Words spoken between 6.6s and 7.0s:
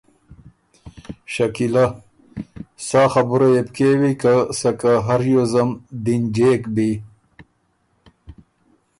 بی۔